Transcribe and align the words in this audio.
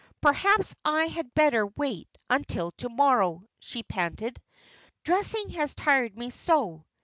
"Perhaps 0.19 0.75
I 0.83 1.05
had 1.05 1.31
better 1.35 1.63
wait 1.67 2.09
until 2.27 2.71
to 2.77 2.89
morrow," 2.89 3.45
she 3.59 3.83
panted; 3.83 4.41
"dressing 5.03 5.51
has 5.51 5.75
tired 5.75 6.17
me 6.17 6.31
so." 6.31 6.85